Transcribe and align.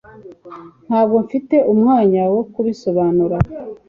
Ntabwo 0.87 1.15
mfite 1.25 1.55
umwanya 1.73 2.23
wo 2.33 2.43
kubisobanura 2.53 3.37